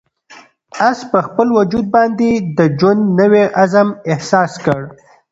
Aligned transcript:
آس 0.87 0.99
په 1.11 1.19
خپل 1.27 1.47
وجود 1.57 1.85
باندې 1.95 2.29
د 2.57 2.59
ژوند 2.79 3.01
نوی 3.19 3.43
عزم 3.63 3.89
احساس 4.11 4.51
کړ. 4.65 4.81